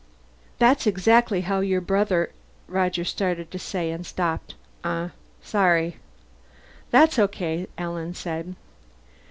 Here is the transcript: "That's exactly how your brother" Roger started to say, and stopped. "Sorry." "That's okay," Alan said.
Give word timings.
"That's 0.57 0.87
exactly 0.87 1.41
how 1.41 1.59
your 1.59 1.79
brother" 1.79 2.31
Roger 2.77 3.03
started 3.05 3.51
to 3.51 3.59
say, 3.59 3.91
and 3.91 4.03
stopped. 4.03 4.55
"Sorry." 5.43 5.97
"That's 6.89 7.19
okay," 7.19 7.67
Alan 7.77 8.15
said. 8.15 8.55